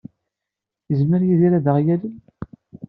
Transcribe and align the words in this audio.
Yezmer 0.89 1.21
Yidir 1.23 1.53
ad 1.57 1.65
aɣ-yalel? 1.71 2.13